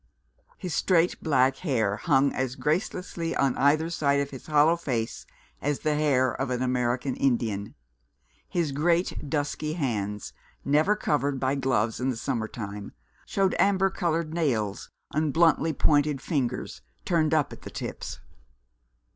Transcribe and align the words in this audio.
His 0.57 0.73
straight 0.73 1.21
black 1.21 1.57
hair 1.57 1.97
hung 1.97 2.33
as 2.33 2.55
gracelessly 2.55 3.35
on 3.35 3.55
either 3.55 3.91
side 3.91 4.19
of 4.19 4.31
his 4.31 4.47
hollow 4.47 4.75
face 4.75 5.27
as 5.61 5.81
the 5.81 5.93
hair 5.93 6.31
of 6.33 6.49
an 6.49 6.63
American 6.63 7.15
Indian. 7.15 7.75
His 8.49 8.71
great 8.71 9.29
dusky 9.29 9.73
hands, 9.73 10.33
never 10.65 10.95
covered 10.95 11.39
by 11.39 11.53
gloves 11.53 11.99
in 11.99 12.09
the 12.09 12.17
summer 12.17 12.47
time, 12.47 12.93
showed 13.27 13.53
amber 13.59 13.91
coloured 13.91 14.33
nails 14.33 14.89
on 15.13 15.29
bluntly 15.29 15.71
pointed 15.71 16.19
fingers, 16.19 16.81
turned 17.05 17.35
up 17.35 17.53
at 17.53 17.61
the 17.61 17.69
tips. 17.69 18.19